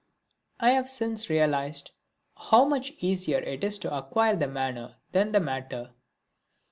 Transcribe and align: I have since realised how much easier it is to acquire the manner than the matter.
I 0.59 0.71
have 0.71 0.89
since 0.89 1.29
realised 1.29 1.91
how 2.35 2.65
much 2.65 2.91
easier 3.01 3.37
it 3.37 3.63
is 3.63 3.77
to 3.77 3.95
acquire 3.95 4.35
the 4.35 4.47
manner 4.47 4.95
than 5.11 5.31
the 5.31 5.39
matter. 5.39 5.91